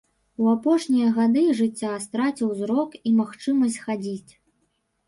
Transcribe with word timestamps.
У 0.43 0.45
апошнія 0.53 1.09
гады 1.17 1.43
жыцця 1.59 1.91
страціў 2.09 2.49
зрок 2.63 2.99
і 3.09 3.17
магчымасць 3.21 3.81
хадзіць. 3.85 4.31